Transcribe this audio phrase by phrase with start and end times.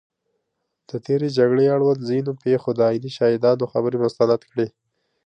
[0.89, 4.67] د تېرې جګړې اړوند ځینو پېښو د عیني شاهدانو خبرې مستند کړي